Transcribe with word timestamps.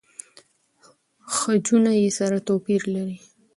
خجونه 1.35 1.91
يې 2.01 2.09
سره 2.19 2.37
توپیر 2.47 2.81
لري. 2.95 3.17